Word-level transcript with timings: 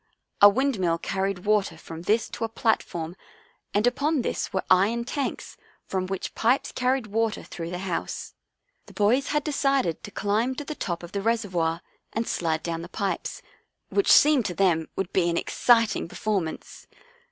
A 0.41 0.49
windmill 0.49 0.97
carried 0.97 1.45
water 1.45 1.77
44 1.77 1.77
Out 1.77 1.99
Little 2.07 2.15
Australian 2.15 2.23
Cousin 2.23 2.25
from 2.25 2.25
this 2.25 2.29
to 2.31 2.43
a 2.43 2.61
platform 2.63 3.15
and 3.75 3.85
upon 3.85 4.21
this 4.23 4.51
were 4.51 4.63
iron 4.71 5.03
tanks 5.03 5.57
from 5.85 6.07
which 6.07 6.33
pipes 6.33 6.71
carried 6.71 7.05
water 7.05 7.43
through 7.43 7.69
the 7.69 7.77
house. 7.77 8.33
The 8.87 8.93
boys 8.93 9.27
had 9.27 9.43
decided 9.43 10.01
to 10.01 10.09
climb 10.09 10.55
to 10.55 10.65
the 10.65 10.73
top 10.73 11.03
of 11.03 11.11
the 11.11 11.21
reservoir 11.21 11.83
and 12.13 12.27
slide 12.27 12.63
down 12.63 12.81
the 12.81 12.89
pipes, 12.89 13.43
which 13.89 14.11
seemed 14.11 14.45
to 14.45 14.55
them 14.55 14.89
would 14.95 15.13
be 15.13 15.29
an 15.29 15.37
exciting 15.37 16.07
per 16.07 16.15
formance. 16.15 16.87